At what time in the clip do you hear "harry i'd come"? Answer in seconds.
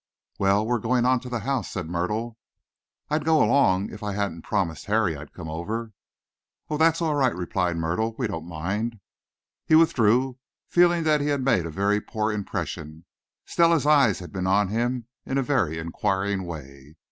4.87-5.47